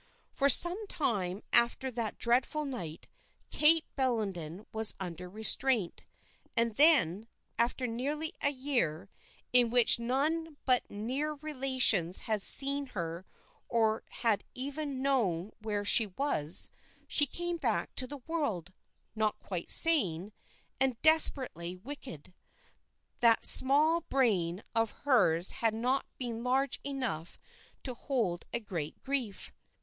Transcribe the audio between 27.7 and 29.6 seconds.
to hold a great grief.